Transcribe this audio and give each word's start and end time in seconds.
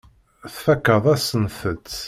Tfakkeḍ-asent-t. 0.53 1.89